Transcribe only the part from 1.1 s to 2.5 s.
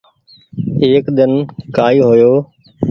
ۮن ڪآئي هو يو